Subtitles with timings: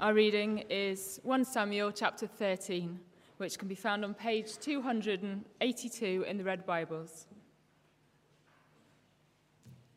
[0.00, 3.00] Our reading is 1 Samuel chapter 13,
[3.38, 7.26] which can be found on page 282 in the Red Bibles.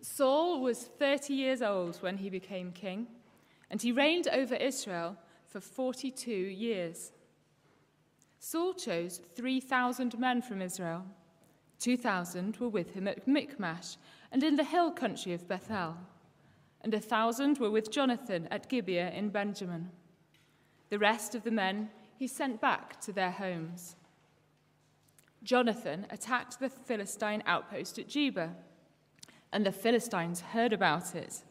[0.01, 3.05] Saul was 30 years old when he became king,
[3.69, 7.11] and he reigned over Israel for 42 years.
[8.39, 11.05] Saul chose 3,000 men from Israel.
[11.77, 13.97] 2,000 were with him at Michmash
[14.31, 15.95] and in the hill country of Bethel,
[16.83, 19.89] and a thousand were with Jonathan at Gibeah in Benjamin.
[20.89, 23.95] The rest of the men he sent back to their homes.
[25.43, 28.51] Jonathan attacked the Philistine outpost at Geba,
[29.51, 31.41] and the Philistines heard about it.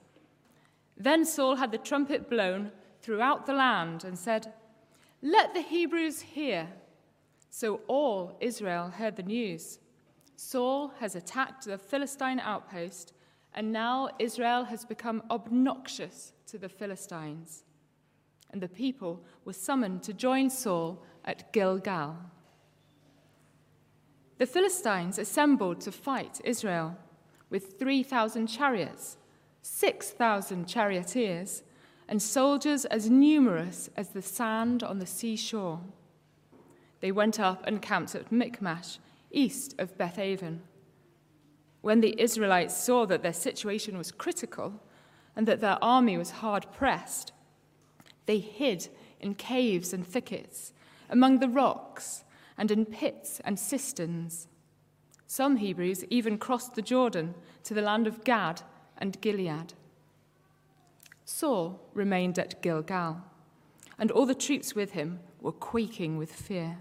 [0.96, 4.52] Then Saul had the trumpet blown throughout the land and said,
[5.22, 6.68] Let the Hebrews hear.
[7.50, 9.78] So all Israel heard the news.
[10.36, 13.12] Saul has attacked the Philistine outpost,
[13.54, 17.64] and now Israel has become obnoxious to the Philistines.
[18.52, 22.16] And the people were summoned to join Saul at Gilgal.
[24.38, 26.96] The Philistines assembled to fight Israel
[27.50, 29.18] with 3,000 chariots,
[29.62, 31.62] 6,000 charioteers,
[32.08, 35.80] and soldiers as numerous as the sand on the seashore.
[37.00, 38.98] They went up and camped at Michmash
[39.30, 40.60] east of Bethaven.
[41.82, 44.82] When the Israelites saw that their situation was critical
[45.34, 47.32] and that their army was hard pressed,
[48.26, 50.72] they hid in caves and thickets,
[51.08, 52.24] among the rocks,
[52.56, 54.48] and in pits and cisterns.
[55.26, 58.62] Some Hebrews even crossed the Jordan to the land of Gad
[58.98, 59.74] and Gilead.
[61.24, 63.22] Saul remained at Gilgal,
[63.98, 66.78] and all the troops with him were quaking with fear.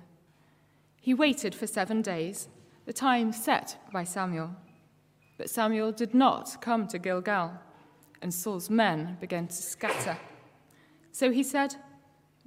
[0.99, 2.49] He waited for seven days,
[2.85, 4.55] the time set by Samuel.
[5.39, 7.53] But Samuel did not come to Gilgal,
[8.21, 10.17] and Saul's men began to scatter.
[11.13, 11.75] So he said,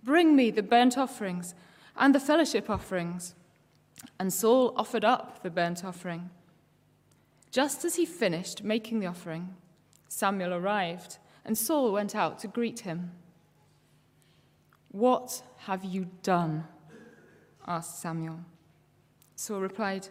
[0.05, 1.55] Bring me the burnt offerings
[1.97, 3.35] and the fellowship offerings.
[4.21, 6.29] And Saul offered up the burnt offering.
[7.51, 9.55] Just as he finished making the offering,
[10.09, 11.17] Samuel arrived,
[11.47, 13.13] and Saul went out to greet him.
[14.91, 16.65] What have you done?
[17.67, 18.41] asked Samuel.
[19.35, 20.09] Saul replied,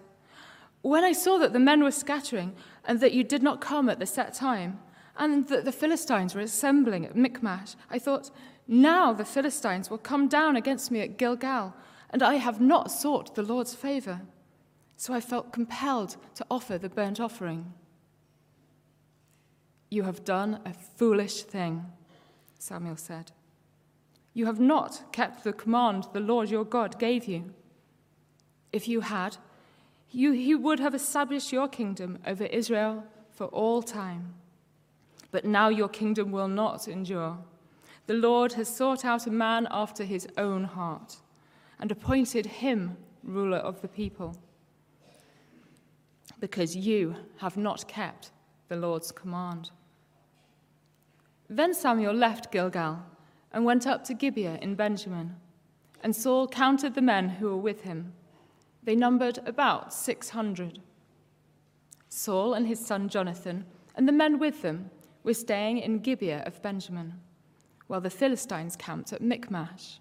[0.81, 2.55] When I saw that the men were scattering,
[2.85, 4.79] and that you did not come at the set time,
[5.17, 8.31] and that the Philistines were assembling at Michmash, I thought,
[8.67, 11.73] Now the Philistines will come down against me at Gilgal,
[12.09, 14.21] and I have not sought the Lord's favor.
[14.97, 17.73] So I felt compelled to offer the burnt offering.
[19.89, 21.85] You have done a foolish thing,
[22.59, 23.31] Samuel said.
[24.33, 27.53] You have not kept the command the Lord your God gave you.
[28.71, 29.37] If you had,
[30.11, 34.33] you, he would have established your kingdom over Israel for all time.
[35.31, 37.37] But now your kingdom will not endure.
[38.07, 41.17] The Lord has sought out a man after his own heart
[41.79, 44.35] and appointed him ruler of the people.
[46.39, 48.31] Because you have not kept
[48.67, 49.71] the Lord's command.
[51.49, 52.99] Then Samuel left Gilgal
[53.53, 55.35] and went up to Gibeah in Benjamin.
[56.03, 58.13] And Saul counted the men who were with him.
[58.83, 60.79] They numbered about 600.
[62.09, 63.65] Saul and his son Jonathan
[63.95, 64.89] and the men with them
[65.23, 67.13] were staying in Gibeah of Benjamin,
[67.87, 69.99] while the Philistines camped at Michmash.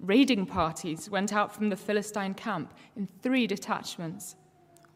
[0.00, 4.36] Raiding parties went out from the Philistine camp in three detachments.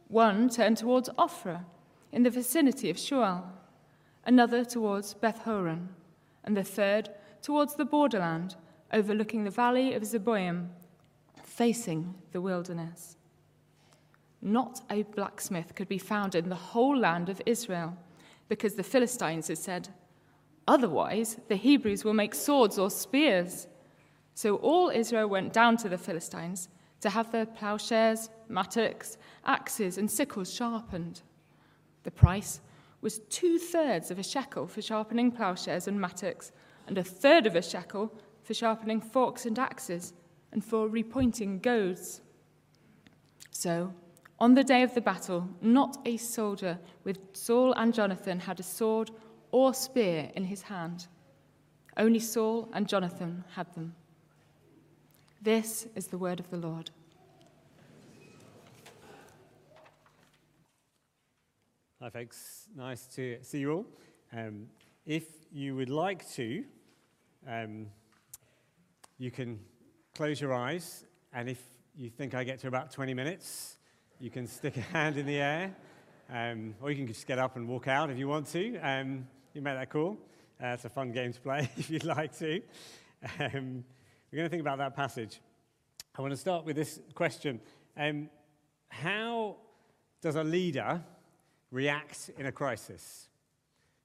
[0.09, 1.65] One turned towards Ophrah
[2.13, 3.45] in the vicinity of Shual,
[4.25, 5.91] another towards Beth Horon,
[6.43, 7.11] and the third
[7.43, 8.57] towards the borderland
[8.93, 10.69] overlooking the valley of Zeboim,
[11.47, 13.17] facing the wilderness.
[14.43, 17.97] Not a blacksmith could be found in the whole land of Israel,
[18.49, 19.89] because the Philistines had said,
[20.69, 23.69] Otherwise, the Hebrews will make swords or spears.
[24.35, 26.69] So all Israel went down to the Philistines
[27.01, 31.23] to have their plowshares, mattocks, axes, and sickles sharpened.
[32.03, 32.61] The price
[33.01, 36.53] was two thirds of a shekel for sharpening plowshares and mattocks,
[36.87, 40.13] and a third of a shekel for sharpening forks and axes,
[40.57, 42.23] and for repointing goads.
[43.51, 43.93] So,
[44.41, 48.63] on the day of the battle, not a soldier with Saul and Jonathan had a
[48.63, 49.11] sword
[49.51, 51.09] or spear in his hand.
[51.99, 53.95] Only Saul and Jonathan had them.
[55.43, 56.91] This is the word of the Lord.
[62.01, 62.69] Hi, folks.
[62.75, 63.87] Nice to see you all.
[64.33, 64.69] Um,
[65.05, 66.65] if you would like to,
[67.47, 67.89] um,
[69.19, 69.59] you can
[70.17, 71.05] close your eyes,
[71.35, 71.63] and if
[71.95, 73.77] you think I get to about 20 minutes,
[74.19, 75.77] you can stick a hand in the air,
[76.33, 78.79] um, or you can just get up and walk out if you want to.
[78.79, 80.17] Um, you make that call.
[80.59, 82.63] Uh, it's a fun game to play if you'd like to.
[83.39, 83.85] Um,
[84.33, 85.39] we're going to think about that passage.
[86.17, 87.61] I want to start with this question
[87.95, 88.31] um,
[88.89, 89.57] How
[90.23, 91.05] does a leader
[91.71, 93.29] react in a crisis?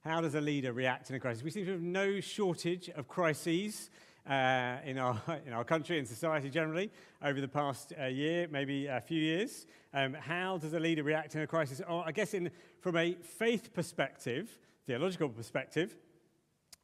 [0.04, 1.42] How does a leader react in a crisis?
[1.42, 3.90] We seem to have no shortage of crises
[4.30, 6.92] uh, in, our, in our country and society generally
[7.22, 9.66] over the past uh, year, maybe a few years.
[9.94, 11.82] Um, how does a leader react in a crisis?
[11.88, 15.96] Or I guess in, from a faith perspective, theological perspective,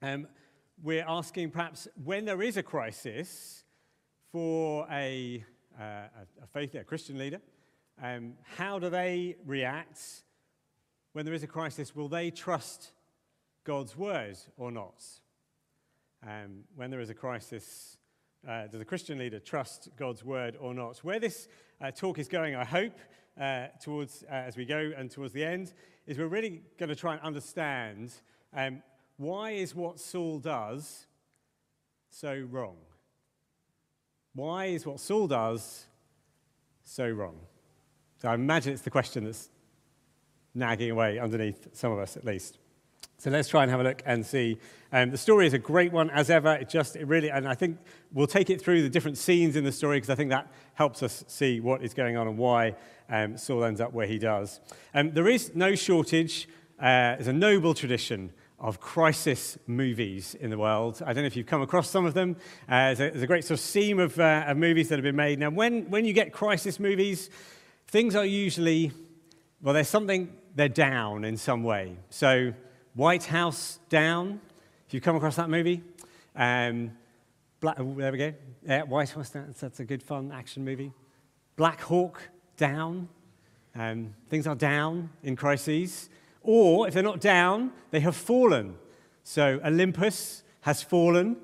[0.01, 0.28] um,
[0.84, 3.63] we're asking perhaps when there is a crisis
[4.31, 5.44] for a,
[5.80, 7.42] uh, a faith, a Christian leader,
[8.01, 10.24] um, how do they react
[11.13, 11.95] when there is a crisis?
[11.95, 12.92] Will they trust
[13.63, 15.04] God's word or not?
[16.27, 17.97] Um, when there is a crisis,
[18.45, 20.97] uh, does a Christian leader trust God's word or not?
[20.97, 21.47] Where this
[21.79, 22.97] uh, talk is going, I hope,
[23.39, 25.71] uh, towards uh, as we go and towards the end,
[26.06, 28.12] is we're really going to try and understand
[28.53, 28.83] um,
[29.15, 31.07] why is what Saul does
[32.09, 32.75] so wrong?
[34.33, 35.85] Why is what Saul does
[36.83, 37.39] so wrong?
[38.21, 39.50] So I imagine it's the question that's
[40.53, 42.57] nagging away underneath some of us at least.
[43.19, 44.60] So let's try and have a look and see.
[44.92, 46.54] Um, the story is a great one as ever.
[46.54, 47.80] It just it really, and I think
[48.14, 51.02] we'll take it through the different scenes in the story because I think that helps
[51.02, 52.75] us see what is going on and why
[53.10, 54.60] um, Saul ends up where he does.
[54.94, 56.48] Um, there is no shortage.
[56.80, 61.02] Uh, there's a noble tradition of crisis movies in the world.
[61.04, 62.36] I don't know if you've come across some of them.
[62.70, 65.04] Uh, there's, a, there's, a, great sort of seam of, uh, of movies that have
[65.04, 65.40] been made.
[65.40, 67.31] Now, when, when you get crisis movies,
[67.88, 68.92] things are usually,
[69.62, 71.98] well, there's something, they're down in some way.
[72.10, 72.54] So
[72.98, 74.42] White House Down,
[74.88, 75.84] if you've come across that movie.
[76.36, 76.98] Um,
[77.60, 78.34] Black, oh, there we go.
[78.66, 80.92] Yeah, White House Down, that's a good fun action movie.
[81.58, 82.20] Black Hawk
[82.58, 83.08] Down,
[83.76, 86.10] um, things are down in crises.
[86.42, 88.76] Or if they're not down, they have fallen.
[89.22, 91.38] So Olympus has fallen,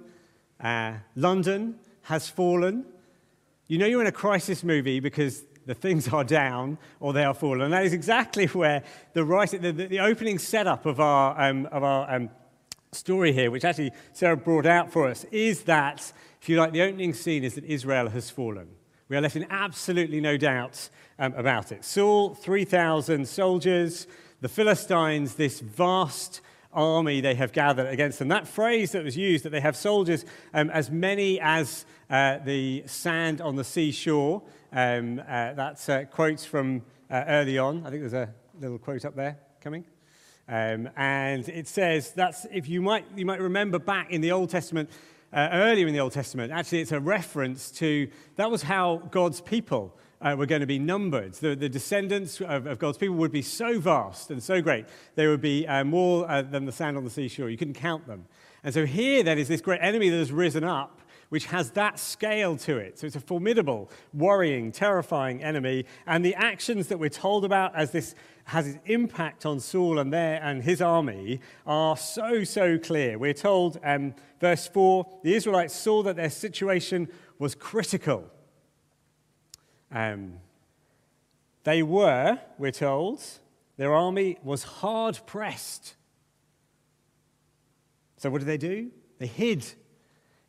[0.59, 2.83] uh, London has fallen.
[3.67, 7.33] You know you're in a crisis movie because the things are down or they are
[7.33, 7.61] fallen.
[7.61, 8.83] And that is exactly where
[9.13, 12.29] the, the, the, the opening setup of our, um, of our um,
[12.91, 16.11] story here, which actually Sarah brought out for us, is that,
[16.41, 18.67] if you like, the opening scene is that Israel has fallen.
[19.09, 20.89] We are left in absolutely no doubt
[21.19, 21.83] um, about it.
[21.85, 24.07] Saul, 3,000 soldiers,
[24.41, 26.41] the Philistines, this vast
[26.73, 28.27] army they have gathered against them.
[28.29, 32.83] That phrase that was used, that they have soldiers um, as many as uh, the
[32.87, 34.41] sand on the seashore,
[34.73, 37.85] um, uh, that's uh, quotes from uh, early on.
[37.85, 39.85] I think there's a little quote up there coming.
[40.47, 44.49] Um, and it says that's if you might you might remember back in the Old
[44.49, 44.89] Testament,
[45.31, 46.51] uh, earlier in the Old Testament.
[46.51, 50.79] Actually, it's a reference to that was how God's people uh, were going to be
[50.79, 51.33] numbered.
[51.33, 54.85] The, the descendants of, of, God's people would be so vast and so great.
[55.15, 57.49] They would be uh, more uh, than the sand on the seashore.
[57.49, 58.25] You couldn't count them.
[58.63, 61.01] And so here, then, is this great enemy that has risen up
[61.33, 62.99] which has that scale to it.
[62.99, 65.85] So it's a formidable, worrying, terrifying enemy.
[66.05, 68.13] And the actions that we're told about as this
[68.43, 73.17] has its impact on Saul and, their, and his army are so, so clear.
[73.17, 77.07] We're told, um, verse 4, the Israelites saw that their situation
[77.39, 78.29] was critical.
[79.91, 80.35] Um,
[81.63, 83.23] they were, we're told,
[83.77, 85.95] their army was hard pressed.
[88.17, 88.91] So what did they do?
[89.17, 89.73] They hid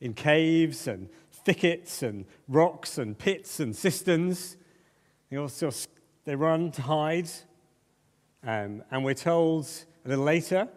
[0.05, 4.59] in caves and thickets and rocks and pits and cisterns.
[5.31, 5.71] They also
[6.27, 7.31] they run to hide.
[8.47, 9.67] Um, and we're told
[10.05, 10.69] a little later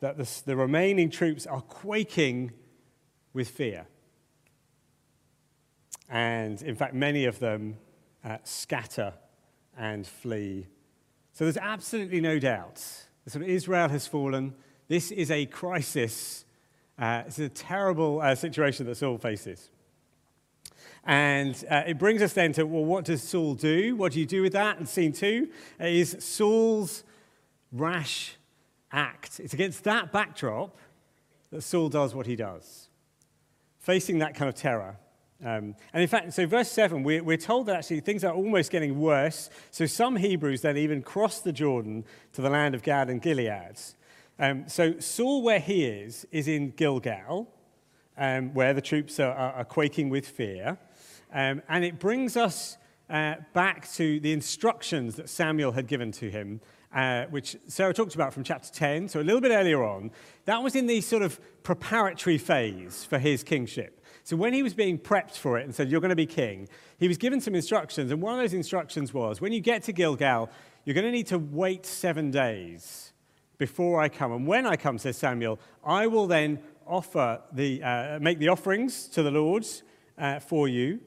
[0.00, 2.52] that the, the remaining troops are quaking
[3.34, 3.86] with fear.
[6.08, 7.76] And in fact, many of them
[8.24, 9.12] uh, scatter
[9.76, 10.66] and flee.
[11.34, 12.82] So there's absolutely no doubt
[13.26, 14.54] that Israel has fallen.
[14.88, 16.45] This is a crisis
[16.98, 19.70] uh, it's a terrible uh, situation that Saul faces.
[21.04, 23.94] And uh, it brings us then to, well, what does Saul do?
[23.94, 24.78] What do you do with that?
[24.78, 25.48] And scene two
[25.78, 27.04] is Saul's
[27.70, 28.36] rash
[28.90, 29.38] act.
[29.38, 30.76] It's against that backdrop
[31.50, 32.88] that Saul does what he does,
[33.78, 34.96] facing that kind of terror.
[35.44, 38.72] Um, and in fact, so verse 7, we're, we're told that actually things are almost
[38.72, 39.50] getting worse.
[39.70, 43.78] So some Hebrews then even cross the Jordan to the land of Gad and Gilead.
[44.38, 47.48] Um, so Saul, where he is, is in Gilgal,
[48.18, 50.78] um, where the troops are, are, are quaking with fear.
[51.32, 52.76] Um, and it brings us
[53.08, 56.60] uh, back to the instructions that Samuel had given to him,
[56.94, 60.10] uh, which Sarah talked about from chapter 10, so a little bit earlier on.
[60.44, 64.02] That was in the sort of preparatory phase for his kingship.
[64.22, 66.68] So when he was being prepped for it and said, You're going to be king,
[66.98, 68.10] he was given some instructions.
[68.10, 70.50] And one of those instructions was when you get to Gilgal,
[70.84, 73.12] you're going to need to wait seven days
[73.58, 74.32] before I come.
[74.32, 79.08] And when I come, says Samuel, I will then offer the, uh, make the offerings
[79.08, 79.66] to the Lord
[80.18, 81.00] uh, for you,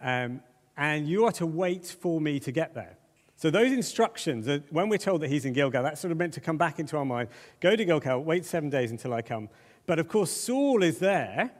[0.00, 0.40] um,
[0.76, 2.96] and you are to wait for me to get there.
[3.36, 6.34] So those instructions, uh, when we're told that he's in Gilgal, that's sort of meant
[6.34, 7.28] to come back into our mind.
[7.60, 9.48] Go to Gilgal, wait seven days until I come.
[9.86, 11.50] But of course, Saul is there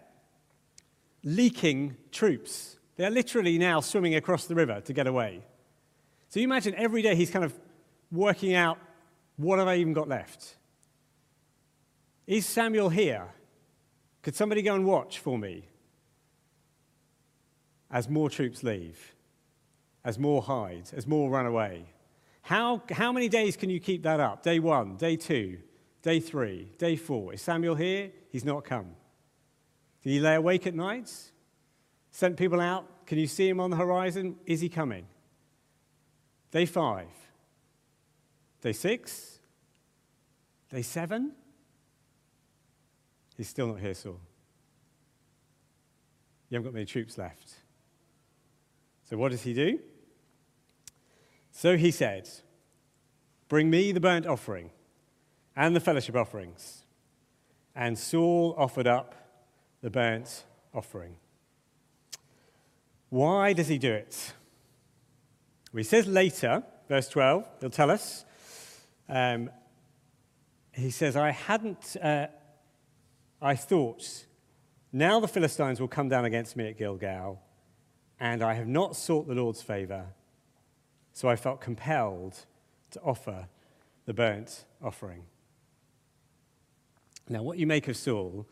[1.24, 2.78] leaking troops.
[2.96, 5.42] They're literally now swimming across the river to get away.
[6.28, 7.52] So you imagine every day he's kind of
[8.10, 8.78] working out
[9.36, 10.56] what have I even got left?
[12.26, 13.28] Is Samuel here?
[14.22, 15.68] Could somebody go and watch for me?
[17.90, 19.14] As more troops leave,
[20.04, 21.84] as more hide, as more run away.
[22.42, 24.42] How, how many days can you keep that up?
[24.42, 25.58] Day one, day two,
[26.02, 27.34] day three, day four.
[27.34, 28.10] Is Samuel here?
[28.30, 28.94] He's not come.
[30.02, 31.32] Did he lay awake at nights?
[32.10, 33.06] Sent people out?
[33.06, 34.36] Can you see him on the horizon?
[34.46, 35.06] Is he coming?
[36.50, 37.08] Day five.
[38.62, 39.40] Day six?
[40.70, 41.32] Day seven?
[43.36, 44.20] He's still not here, Saul.
[46.48, 47.54] You haven't got many troops left.
[49.08, 49.80] So what does he do?
[51.50, 52.28] So he said,
[53.48, 54.70] Bring me the burnt offering
[55.56, 56.84] and the fellowship offerings.
[57.74, 59.14] And Saul offered up
[59.82, 61.16] the burnt offering.
[63.10, 64.32] Why does he do it?
[65.72, 68.24] Well, he says later, verse 12, he'll tell us.
[69.08, 69.50] Um,
[70.72, 72.28] he says, I hadn't, uh,
[73.40, 74.24] I thought,
[74.92, 77.40] now the Philistines will come down against me at Gilgal,
[78.18, 80.06] and I have not sought the Lord's favor,
[81.12, 82.46] so I felt compelled
[82.92, 83.48] to offer
[84.06, 85.24] the burnt offering.
[87.28, 88.46] Now, what you make of Saul,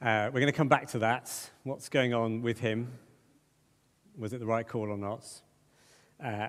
[0.00, 1.50] uh, we're going to come back to that.
[1.62, 2.92] What's going on with him?
[4.16, 5.26] Was it the right call or not?
[6.22, 6.48] Uh,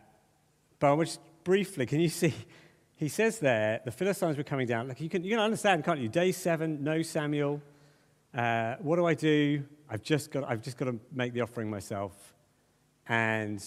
[0.79, 2.33] but I just briefly, can you see?
[2.97, 4.87] He says there, the Philistines were coming down.
[4.87, 6.07] Like you can, you can understand, can't you?
[6.07, 7.61] Day seven, no Samuel.
[8.33, 9.63] Uh, what do I do?
[9.89, 12.33] I've just, got, I've just got to make the offering myself.
[13.07, 13.63] And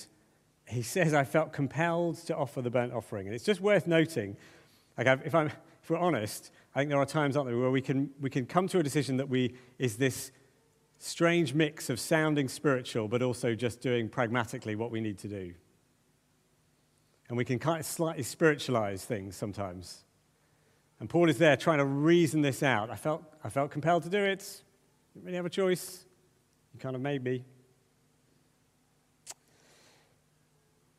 [0.67, 3.27] he says, I felt compelled to offer the burnt offering.
[3.27, 4.37] And it's just worth noting,
[4.97, 7.81] like if, I'm, if we're honest, I think there are times, aren't there, where we
[7.81, 10.33] can, we can come to a decision that we is this
[10.99, 15.55] strange mix of sounding spiritual, but also just doing pragmatically what we need to do.
[17.29, 20.05] And we can kind of slightly spiritualize things sometimes.
[21.01, 22.91] And Paul is there trying to reason this out.
[22.91, 24.63] I felt, I felt compelled to do it.
[25.15, 26.05] Didn't really have a choice.
[26.75, 27.45] You kind of made me.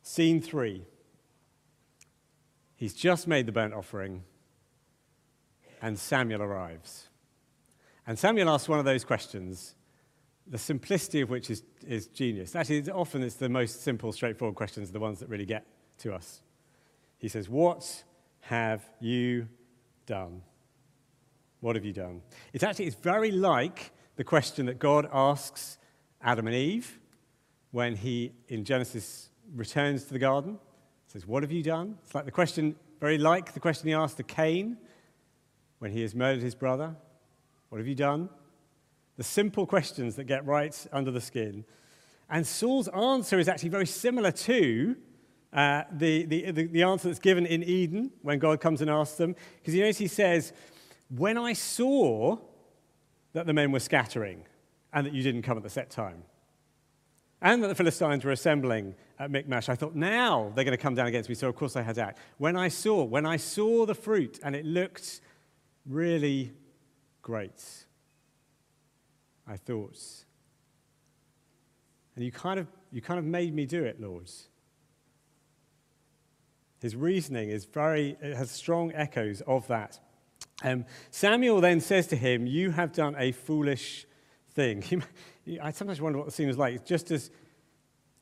[0.02, 0.84] Scene three.
[2.76, 4.24] He's just made the burnt offering,
[5.82, 7.08] and Samuel arrives.
[8.06, 9.74] And Samuel asks one of those questions,
[10.46, 12.56] the simplicity of which is, is genius.
[12.56, 15.66] Actually, often it's the most simple, straightforward questions, the ones that really get
[16.00, 16.42] to us.
[17.18, 18.04] He says, What
[18.40, 19.48] have you
[20.06, 20.42] done?
[21.60, 22.22] What have you done?
[22.52, 25.78] It's actually it's very like the question that God asks
[26.22, 26.98] Adam and Eve
[27.70, 30.58] when he, in Genesis, returns to the garden.
[31.06, 31.98] He says, What have you done?
[32.04, 34.76] It's like the question, very like the question he asked to Cain
[35.78, 36.96] when he has murdered his brother.
[37.68, 38.28] What have you done?
[39.16, 41.64] The simple questions that get right under the skin.
[42.28, 44.96] And Saul's answer is actually very similar to
[45.52, 49.34] uh, the, the, the, answer that's given in Eden when God comes and asks them.
[49.58, 50.52] Because you notice he says,
[51.08, 52.38] When I saw
[53.32, 54.44] that the men were scattering
[54.92, 56.22] and that you didn't come at the set time,
[57.42, 60.94] and that the Philistines were assembling at Michmash, I thought, now they're going to come
[60.94, 61.34] down against me.
[61.34, 62.18] So, of course, I had to act.
[62.38, 65.20] When I saw, when I saw the fruit and it looked
[65.86, 66.52] really
[67.22, 67.64] great,
[69.48, 69.98] I thought,
[72.14, 74.30] and you kind of, you kind of made me do it, Lord.
[76.80, 80.00] His reasoning is very, has strong echoes of that.
[80.62, 84.06] Um, Samuel then says to him, You have done a foolish
[84.52, 85.02] thing.
[85.62, 86.84] I sometimes wonder what the scene was like.
[86.84, 87.30] Just as,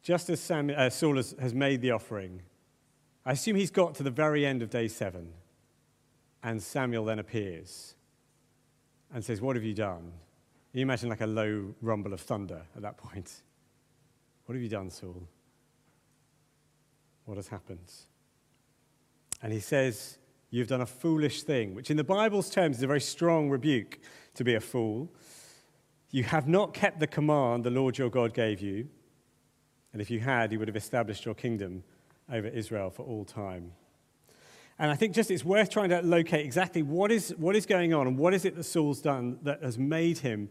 [0.02, 2.42] just as Samuel, uh, Saul has, has made the offering,
[3.24, 5.32] I assume he's got to the very end of day seven,
[6.42, 7.94] and Samuel then appears
[9.12, 10.12] and says, What have you done?
[10.72, 13.42] You imagine like a low rumble of thunder at that point.
[14.46, 15.28] What have you done, Saul?
[17.24, 17.90] What has happened?
[19.42, 20.18] And he says,
[20.50, 23.98] You've done a foolish thing, which in the Bible's terms is a very strong rebuke
[24.34, 25.12] to be a fool.
[26.10, 28.88] You have not kept the command the Lord your God gave you.
[29.92, 31.82] And if you had, he would have established your kingdom
[32.32, 33.72] over Israel for all time.
[34.78, 37.92] And I think just it's worth trying to locate exactly what is, what is going
[37.92, 40.48] on and what is it that Saul's done that has made him,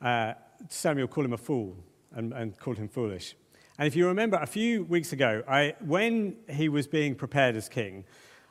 [0.00, 0.34] uh,
[0.68, 1.76] Samuel call him a fool
[2.14, 3.34] and, and called him foolish.
[3.82, 7.68] And if you remember, a few weeks ago, I, when he was being prepared as
[7.68, 8.04] king,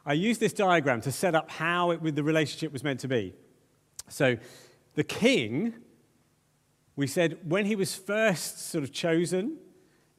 [0.06, 3.34] I used this diagram to set up how it, the relationship was meant to be.
[4.10, 4.36] So
[4.96, 5.76] the king,
[6.98, 9.56] we said when he was first sort of chosen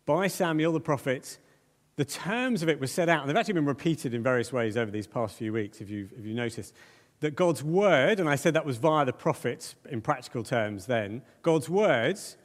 [0.07, 1.37] by Samuel the prophet,
[1.97, 4.78] the terms of it were set out, and they've actually been repeated in various ways
[4.78, 6.75] over these past few weeks, if you've, if you noticed,
[7.21, 11.21] that God's word, and I said that was via the prophet in practical terms then,
[11.42, 12.38] God's words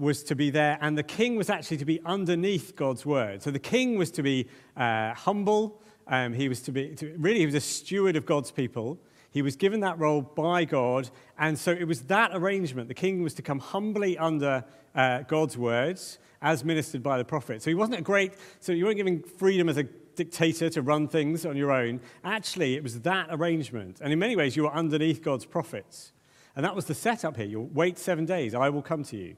[0.00, 3.42] was to be there, and the king was actually to be underneath God's word.
[3.42, 5.80] So the king was to be uh, humble.
[6.06, 8.98] Um, he was to be, to, really, he was a steward of God's people.
[9.30, 12.88] He was given that role by God, and so it was that arrangement.
[12.88, 14.64] The king was to come humbly under
[14.94, 17.62] uh, God's words as ministered by the prophet.
[17.62, 21.08] So he wasn't a great, so you weren't given freedom as a dictator to run
[21.08, 22.00] things on your own.
[22.24, 24.00] Actually, it was that arrangement.
[24.00, 26.12] And in many ways, you were underneath God's prophets.
[26.56, 27.46] And that was the setup here.
[27.46, 29.36] You'll wait seven days, I will come to you.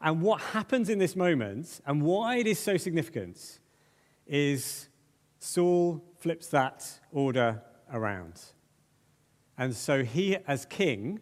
[0.00, 3.58] And what happens in this moment, and why it is so significant,
[4.26, 4.88] is
[5.38, 8.40] Saul flips that order around.
[9.58, 11.20] And so he, as king,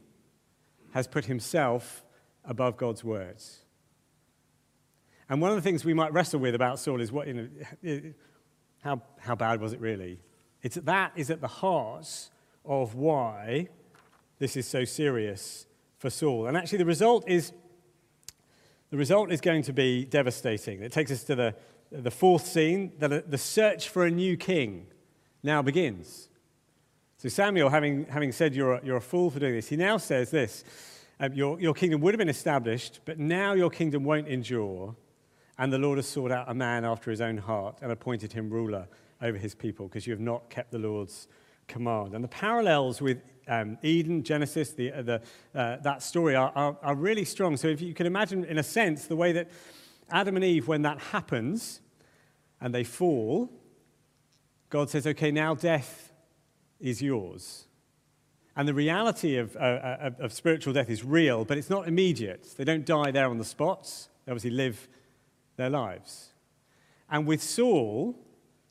[0.93, 2.05] has put himself
[2.45, 3.65] above God's words.
[5.29, 7.49] And one of the things we might wrestle with about Saul is what, you know,
[8.83, 10.21] how, how bad was it really?
[10.63, 12.31] It's that is at the heart
[12.65, 13.69] of why
[14.39, 15.67] this is so serious
[15.99, 16.47] for Saul.
[16.47, 17.53] And actually, the result is
[18.91, 20.83] the result is going to be devastating.
[20.83, 21.55] It takes us to the,
[21.91, 24.87] the fourth scene that the search for a new king
[25.43, 26.29] now begins.
[27.19, 29.97] So, Samuel, having, having said you're a, you're a fool for doing this, he now
[29.97, 30.65] says this
[31.21, 34.95] um, your, your kingdom would have been established, but now your kingdom won't endure.
[35.59, 38.49] And the Lord has sought out a man after his own heart and appointed him
[38.49, 38.87] ruler
[39.21, 41.27] over his people because you have not kept the Lord's
[41.67, 42.15] command.
[42.15, 43.19] And the parallels with
[43.49, 45.23] um, Eden, Genesis, the, uh, the,
[45.55, 47.57] uh, that story are, are, are really strong.
[47.57, 49.51] So if you can imagine, in a sense, the way that
[50.11, 51.81] Adam and Eve, when that happens
[52.61, 53.51] and they fall,
[54.71, 56.13] God says, okay, now death
[56.81, 57.67] is yours.
[58.57, 62.55] And the reality of, uh, uh of, spiritual death is real, but it's not immediate.
[62.57, 64.09] They don't die there on the spot.
[64.25, 64.89] They obviously live
[65.57, 66.33] their lives.
[67.09, 68.19] And with Saul,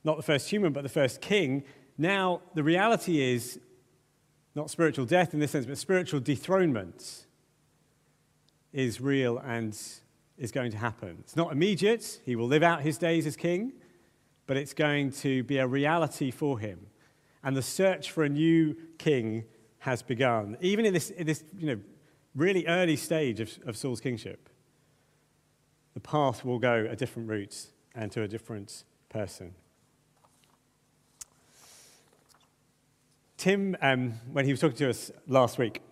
[0.04, 1.64] not the first human, but the first king,
[1.98, 3.60] now the reality is
[4.58, 7.28] not spiritual death in this sense, but spiritual dethronement
[8.74, 9.78] is real and
[10.38, 11.18] is going to happen.
[11.20, 13.74] It's not immediate, he will live out his days as king,
[14.48, 16.88] but it's going to be a reality for him.
[17.44, 19.46] And the search for a new king
[19.80, 21.80] has begun, even in this, in this you know,
[22.36, 24.50] really early stage of, of Saul's kingship.
[25.94, 29.54] The path will go a different route and to a different person.
[33.38, 35.84] Tim, um, when he was talking to us last week,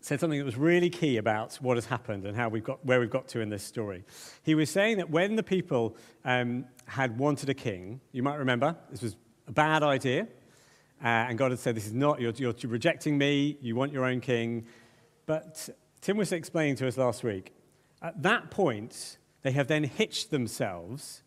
[0.00, 3.00] said something that was really key about what has happened and how we've got, where
[3.00, 4.04] we've got to in this story.
[4.44, 8.76] He was saying that when the people um, had wanted a king, you might remember,
[8.88, 9.16] this was
[9.48, 10.28] a bad idea,
[11.02, 14.04] uh, and God had said, This is not, you're, you're rejecting me, you want your
[14.04, 14.66] own king.
[15.26, 15.68] But
[16.02, 17.52] Tim was explaining to us last week,
[18.00, 21.24] at that point, they have then hitched themselves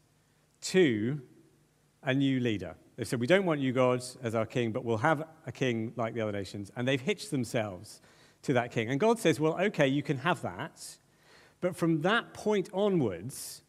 [0.61, 1.21] to
[2.01, 2.77] a new leader.
[2.99, 5.93] They said, We don't want you, God, as our king, but we'll have a king
[5.95, 6.69] like the other nations.
[6.75, 8.01] And they've hitched themselves
[8.41, 8.89] to that king.
[8.89, 10.97] And God says, Well, okay, you can have that.
[11.62, 13.62] But from that point onwards,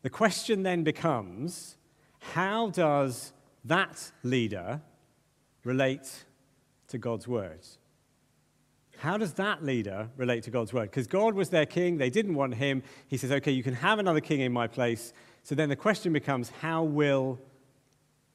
[0.00, 1.76] the question then becomes
[2.18, 3.34] how does
[3.66, 4.80] that leader
[5.64, 6.24] relate
[6.88, 7.60] to God's word?
[8.96, 10.90] How does that leader relate to God's word?
[10.90, 12.82] Because God was their king, they didn't want him.
[13.06, 15.12] He says, Okay, you can have another king in my place.
[15.42, 17.38] So then the question becomes how will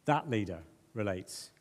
[0.08, 0.60] that leader
[0.94, 1.52] relates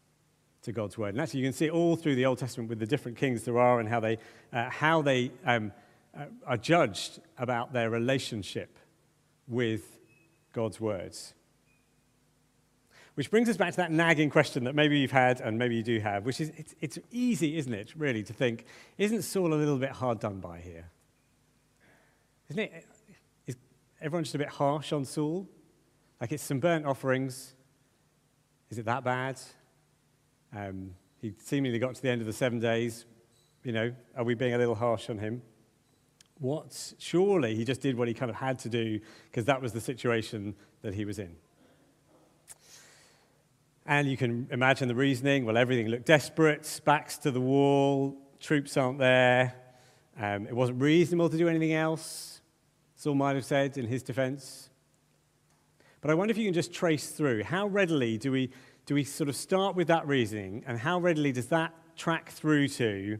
[0.62, 1.14] to God's word.
[1.14, 3.44] And actually, you can see it all through the Old Testament with the different kings
[3.44, 4.18] there are and how they,
[4.52, 5.72] uh, how they um,
[6.16, 8.76] uh, are judged about their relationship
[9.46, 9.98] with
[10.52, 11.35] God's words.
[13.14, 15.82] Which brings us back to that nagging question that maybe you've had and maybe you
[15.82, 18.66] do have, which is it's, it's easy, isn't it, really, to think,
[18.98, 20.90] isn't Saul a little bit hard done by here?
[22.50, 22.87] Isn't it?
[23.46, 23.56] Is
[24.00, 25.48] everyone just a bit harsh on Saul?
[26.20, 27.54] Like it's some burnt offerings,
[28.70, 29.40] is it that bad?
[30.55, 33.05] Um, he seemingly got to the end of the seven days.
[33.62, 35.42] You know, are we being a little harsh on him?
[36.38, 36.94] What?
[36.98, 39.00] Surely he just did what he kind of had to do
[39.31, 41.35] because that was the situation that he was in.
[43.87, 45.44] And you can imagine the reasoning.
[45.44, 49.55] Well, everything looked desperate, backs to the wall, troops aren't there.
[50.18, 52.40] Um, it wasn't reasonable to do anything else,
[52.96, 54.70] Saul might have said in his defense.
[56.06, 58.52] But I wonder if you can just trace through how readily do we,
[58.84, 62.68] do we sort of start with that reasoning, and how readily does that track through
[62.68, 63.18] to,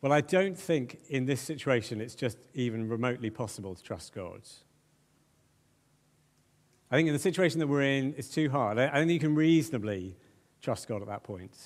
[0.00, 4.40] well, I don't think in this situation it's just even remotely possible to trust God.
[6.90, 8.76] I think in the situation that we're in, it's too hard.
[8.76, 10.16] I don't think you can reasonably
[10.60, 11.56] trust God at that point.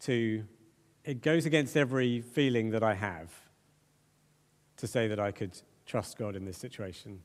[0.00, 0.44] to,
[1.06, 3.32] it goes against every feeling that I have
[4.76, 7.20] to say that I could trust God in this situation.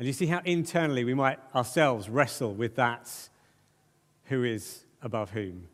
[0.00, 3.12] And you see how internally we might ourselves wrestle with that
[4.24, 5.68] who is above whom.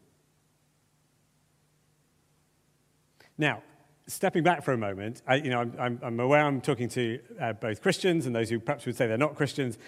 [3.39, 3.63] Now,
[4.09, 7.53] stepping back for a moment, I, you know, I'm, I'm, aware I'm talking to uh,
[7.53, 9.79] both Christians and those who perhaps would say they're not Christians.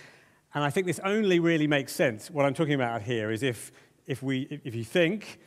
[0.54, 2.30] And I think this only really makes sense.
[2.30, 3.72] What I'm talking about here is if,
[4.06, 5.40] if, we, if you think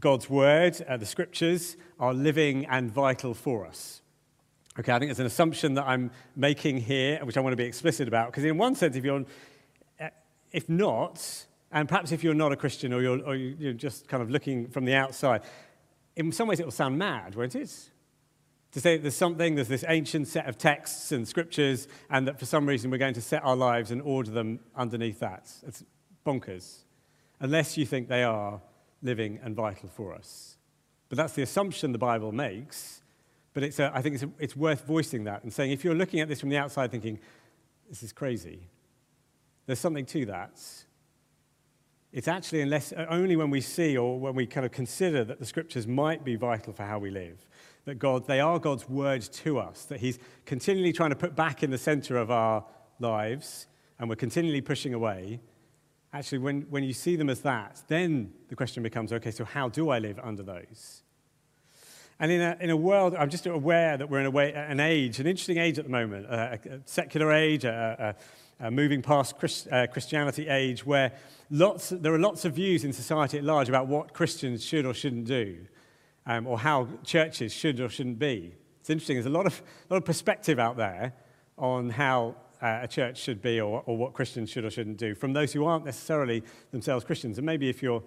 [0.00, 4.02] God's word, uh, the scriptures, are living and vital for us.
[4.78, 7.64] Okay, I think it's an assumption that I'm making here, which I want to be
[7.64, 8.32] explicit about.
[8.32, 9.24] Because in one sense, if you're,
[10.00, 10.08] uh,
[10.50, 14.20] if not, and perhaps if you're not a Christian or you're, or you're just kind
[14.22, 15.42] of looking from the outside,
[16.16, 17.90] in some ways it will sound mad, won't it?
[18.72, 22.40] To say that there's something, there's this ancient set of texts and scriptures, and that
[22.40, 25.52] for some reason we're going to set our lives and order them underneath that.
[25.64, 25.84] It's
[26.26, 26.78] bonkers.
[27.38, 28.60] Unless you think they are
[29.02, 30.56] living and vital for us.
[31.08, 33.02] But that's the assumption the Bible makes.
[33.54, 35.94] But it's a, I think it's, a, it's worth voicing that and saying if you're
[35.94, 37.20] looking at this from the outside thinking,
[37.88, 38.68] this is crazy,
[39.66, 40.60] there's something to that.
[42.12, 45.38] It's actually unless, uh, only when we see or when we kind of consider that
[45.38, 47.46] the scriptures might be vital for how we live,
[47.86, 51.62] that God, they are God's word to us, that He's continually trying to put back
[51.62, 52.64] in the center of our
[52.98, 53.66] lives,
[53.98, 55.40] and we're continually pushing away.
[56.12, 59.68] Actually, when, when you see them as that, then the question becomes okay, so how
[59.68, 61.02] do I live under those?
[62.20, 64.80] And in a, in a world, I'm just aware that we're in a way, an
[64.80, 68.16] age, an interesting age at the moment, a, a secular age, a,
[68.60, 71.12] a moving past Christ, uh, Christianity age, where
[71.50, 74.94] lots, there are lots of views in society at large about what Christians should or
[74.94, 75.66] shouldn't do,
[76.26, 78.54] um, or how churches should or shouldn't be.
[78.80, 81.14] It's interesting, there's a lot of, lot of perspective out there
[81.58, 85.14] on how uh, a church should be or, or what Christians should or shouldn't do
[85.14, 87.38] from those who aren't necessarily themselves Christians.
[87.38, 88.02] And maybe if you're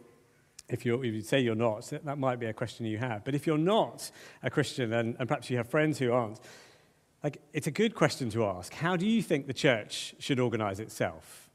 [0.70, 3.24] if, you if you say you're not, that might be a question you have.
[3.24, 4.12] But if you're not
[4.44, 6.40] a Christian and, and perhaps you have friends who aren't,
[7.24, 8.74] like, it's a good question to ask.
[8.74, 11.50] How do you think the church should organize itself?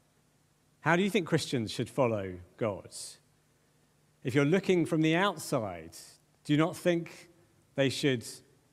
[0.81, 2.89] How do you think Christians should follow God?
[4.23, 5.91] If you're looking from the outside,
[6.43, 7.29] do you not think
[7.75, 8.25] they should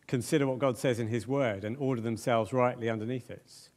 [0.07, 3.71] consider what God says in His Word and order themselves rightly underneath it?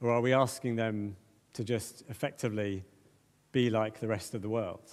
[0.00, 1.16] Or are we asking them
[1.54, 2.84] to just effectively
[3.56, 4.90] be like the rest of the world?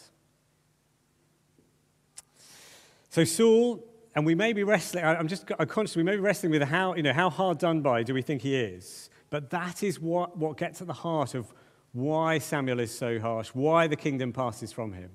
[3.09, 3.83] So, Saul
[4.15, 6.93] and we may be wrestling, I'm just I'm conscious, we may be wrestling with how,
[6.93, 9.09] you know, how hard done by do we think he is?
[9.29, 11.53] But that is what, what gets at the heart of
[11.91, 15.11] why Samuel is so harsh, why the kingdom passes from him.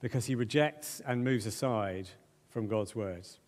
[0.00, 2.08] Because he rejects and moves aside
[2.48, 3.38] from God's words.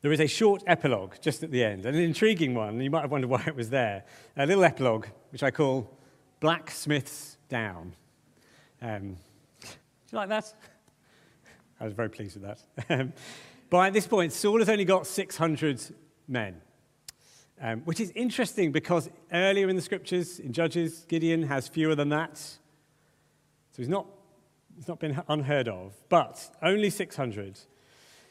[0.00, 2.80] There is a short epilogue just at the end, an intriguing one.
[2.80, 4.04] You might have wondered why it was there.
[4.36, 5.98] A little epilogue, which I call
[6.40, 7.94] Blacksmith's Down.
[8.82, 9.16] Um,
[9.60, 9.66] do
[10.12, 10.52] you like that?
[11.80, 13.00] I was very pleased with that.
[13.00, 13.12] Um,
[13.70, 15.82] by this point, Saul has only got 600
[16.26, 16.60] men,
[17.60, 22.08] um, which is interesting because earlier in the scriptures, in Judges, Gideon has fewer than
[22.08, 22.38] that.
[22.38, 22.58] So
[23.76, 24.06] he's not,
[24.76, 27.60] he's not been unheard of, but only 600.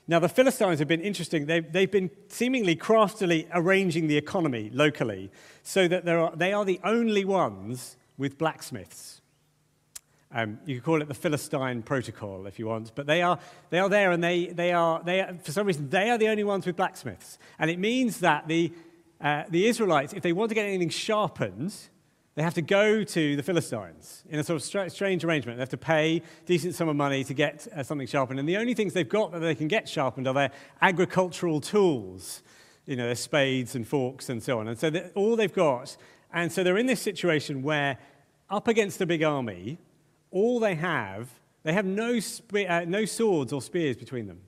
[0.07, 1.45] Now, the Philistines have been interesting.
[1.45, 5.31] They've, they've been seemingly craftily arranging the economy locally
[5.63, 9.21] so that are, they are the only ones with blacksmiths.
[10.31, 13.79] Um, you could call it the Philistine protocol if you want, but they are, they
[13.79, 16.43] are there and they, they are, they are, for some reason, they are the only
[16.43, 17.37] ones with blacksmiths.
[17.59, 18.73] And it means that the,
[19.21, 21.73] uh, the Israelites, if they want to get anything sharpened,
[22.35, 25.57] they have to go to the Philistines in a sort of strange arrangement.
[25.57, 28.39] They have to pay decent sum of money to get uh, something sharpened.
[28.39, 30.51] And the only things they've got that they can get sharpened are their
[30.81, 32.43] agricultural tools,
[32.85, 34.67] you know, their spades and forks and so on.
[34.67, 35.97] And so all they've got,
[36.33, 37.97] and so they're in this situation where,
[38.49, 39.77] up against a big army,
[40.31, 41.29] all they have,
[41.63, 44.39] they have no, spe- uh, no swords or spears between them.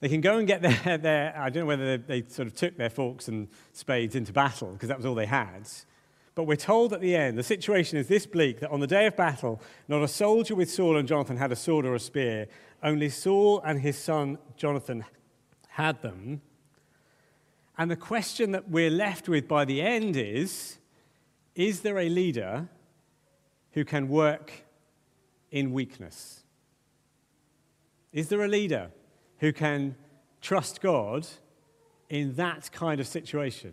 [0.00, 2.54] They can go and get their, their I don't know whether they, they sort of
[2.54, 5.68] took their forks and spades into battle, because that was all they had.
[6.34, 9.06] But we're told at the end, the situation is this bleak that on the day
[9.06, 12.46] of battle, not a soldier with Saul and Jonathan had a sword or a spear.
[12.82, 15.04] Only Saul and his son Jonathan
[15.68, 16.40] had them.
[17.80, 20.76] And the question that we're left with by the end is
[21.54, 22.68] Is there a leader
[23.72, 24.52] who can work
[25.50, 26.42] in weakness?
[28.12, 28.90] Is there a leader
[29.38, 29.96] who can
[30.42, 31.26] trust God
[32.10, 33.72] in that kind of situation?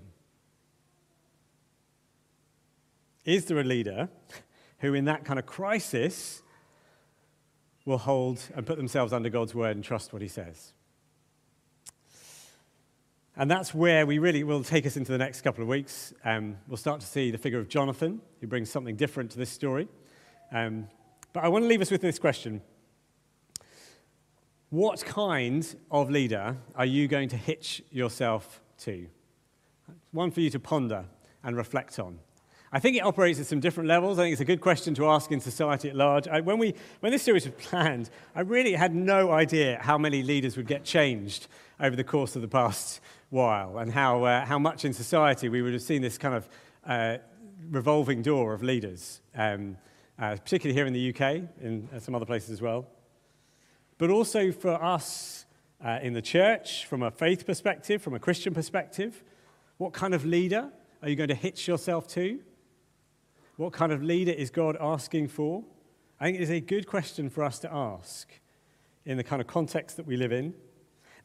[3.26, 4.08] Is there a leader
[4.78, 6.44] who, in that kind of crisis,
[7.84, 10.72] will hold and put themselves under God's word and trust what he says?
[13.40, 16.12] And that's where we really will take us into the next couple of weeks.
[16.26, 19.52] Um, we'll start to see the figure of Jonathan, who brings something different to this
[19.52, 19.88] story.
[20.52, 20.88] Um,
[21.34, 22.62] But I want to leave us with this question
[24.72, 29.06] What kind of leader are you going to hitch yourself to?
[30.12, 31.06] One for you to ponder
[31.44, 32.18] and reflect on.
[32.72, 34.18] I think it operates at some different levels.
[34.18, 36.28] I think it's a good question to ask in society at large.
[36.28, 40.24] I, when, we, when this series was planned, I really had no idea how many
[40.24, 41.48] leaders would get changed
[41.80, 45.62] over the course of the past while and how, uh, how much in society we
[45.62, 46.50] would have seen this kind of
[46.86, 47.18] uh,
[47.70, 49.78] revolving door of leaders, um,
[50.20, 52.88] uh, particularly here in the UK, in uh, some other places as well.
[53.98, 55.46] But also for us
[55.84, 59.24] uh, in the church, from a faith perspective, from a Christian perspective,
[59.78, 62.40] what kind of leader are you going to hitch yourself to?
[63.58, 65.64] What kind of leader is God asking for?
[66.20, 68.30] I think it is a good question for us to ask
[69.06, 70.54] in the kind of context that we live in.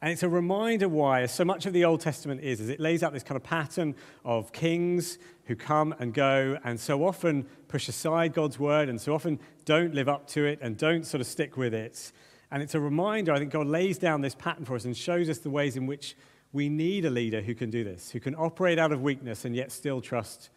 [0.03, 3.03] And it's a reminder why, so much of the Old Testament is, is it lays
[3.03, 7.87] out this kind of pattern of kings who come and go and so often push
[7.87, 11.27] aside God's word and so often don't live up to it and don't sort of
[11.27, 12.11] stick with it.
[12.51, 15.29] And it's a reminder, I think God lays down this pattern for us and shows
[15.29, 16.17] us the ways in which
[16.51, 19.55] we need a leader who can do this, who can operate out of weakness and
[19.55, 20.49] yet still trust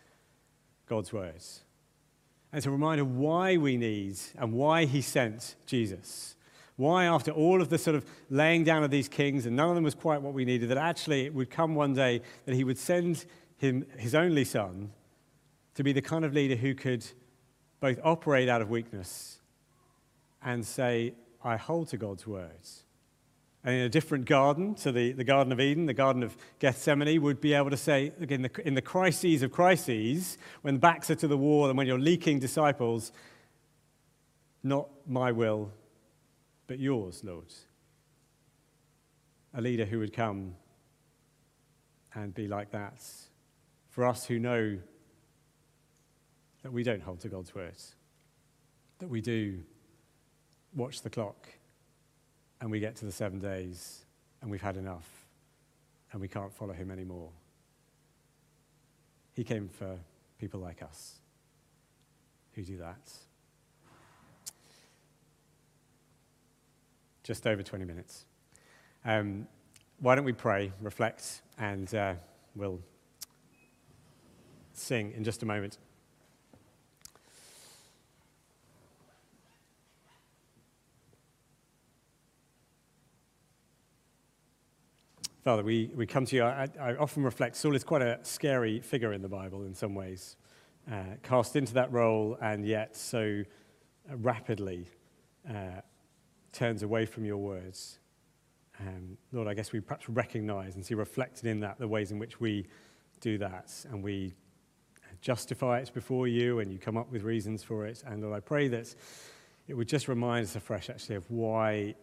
[0.89, 1.63] God's words.
[2.51, 6.36] And it's a reminder why we need and why he sent Jesus.
[6.77, 9.75] Why, after all of the sort of laying down of these kings, and none of
[9.75, 12.65] them was quite what we needed, that actually it would come one day that he
[12.65, 13.25] would send
[13.57, 14.93] him, his only son
[15.75, 17.05] to be the kind of leader who could
[17.81, 19.41] both operate out of weakness
[20.43, 22.85] and say, I hold to God's words.
[23.65, 27.21] And in a different garden to the, the Garden of Eden, the Garden of Gethsemane,
[27.21, 31.11] would be able to say, look, in the, in the crises of crises, when backs
[31.11, 33.11] are to the wall and when you're leaking disciples,
[34.63, 35.73] not my will,
[36.67, 37.53] but yours, Lord.
[39.55, 40.55] A leader who would come
[42.15, 43.03] and be like that
[43.91, 44.77] for us who know
[46.63, 47.77] that we don't hold to God's word,
[48.99, 49.63] that we do
[50.75, 51.49] watch the clock
[52.61, 54.05] and we get to the seven days
[54.43, 55.09] and we've had enough
[56.13, 57.31] and we can't follow him anymore.
[59.33, 59.99] He came for
[60.39, 61.17] people like us
[62.53, 63.13] who do that.
[67.27, 68.25] Just over 20 minutes.
[69.05, 69.49] Um,
[69.99, 72.15] why don't we pray, reflect, and uh,
[72.55, 72.79] we'll
[74.75, 75.79] sing in just a moment.
[85.43, 86.45] Father, we, we come to you.
[86.45, 89.97] I, I, often reflect Saul is quite a scary figure in the Bible in some
[89.97, 90.37] ways,
[90.89, 93.43] uh, cast into that role and yet so
[94.09, 94.87] rapidly
[95.51, 95.81] uh,
[96.57, 97.99] turns away from your words.
[98.81, 102.19] Um, Lord, I guess we perhaps recognize and see reflected in that the ways in
[102.19, 102.67] which we
[103.21, 104.35] do that and we
[105.21, 108.03] justify it before you and you come up with reasons for it.
[108.07, 108.95] And Lord, I pray that
[109.69, 111.95] it would just remind us afresh actually of why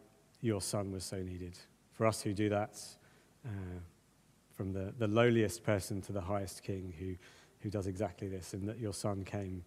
[0.42, 1.58] your son was so needed.
[1.92, 2.80] For us who do that,
[3.46, 3.80] uh,
[4.52, 7.16] from the, the lowliest person to the highest king who,
[7.60, 9.64] who does exactly this, and that your son came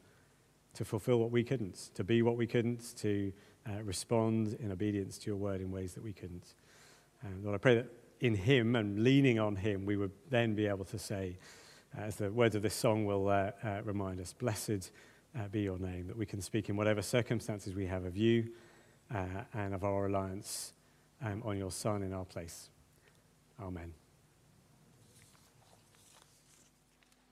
[0.75, 3.33] to fulfill what we couldn't, to be what we couldn't, to
[3.69, 6.55] uh, respond in obedience to your word in ways that we couldn't.
[7.23, 7.87] And Lord, I pray that
[8.21, 11.37] in him and leaning on him, we would then be able to say,
[11.97, 14.91] uh, as the words of this song will uh, uh, remind us, blessed
[15.39, 18.49] uh, be your name, that we can speak in whatever circumstances we have of you
[19.15, 19.25] uh,
[19.55, 20.73] and of our reliance
[21.23, 22.71] um, on your son in our place.
[23.61, 24.06] Amen.